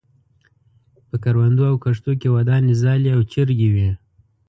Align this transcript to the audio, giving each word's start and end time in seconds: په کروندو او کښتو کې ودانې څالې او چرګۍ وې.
په 1.07 1.15
کروندو 1.23 1.63
او 1.69 1.75
کښتو 1.83 2.11
کې 2.21 2.33
ودانې 2.35 2.73
څالې 2.81 3.09
او 3.15 3.21
چرګۍ 3.31 3.69
وې. 3.73 3.89